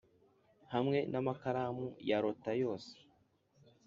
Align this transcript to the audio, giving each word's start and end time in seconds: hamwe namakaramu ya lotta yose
hamwe 0.73 0.97
namakaramu 1.11 1.87
ya 2.09 2.17
lotta 2.23 2.51
yose 2.63 2.91